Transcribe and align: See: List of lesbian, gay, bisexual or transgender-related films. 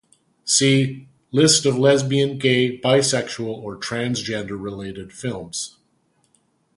See: 0.45 1.07
List 1.31 1.63
of 1.67 1.77
lesbian, 1.77 2.39
gay, 2.39 2.75
bisexual 2.83 3.61
or 3.61 3.77
transgender-related 3.77 5.13
films. 5.13 5.77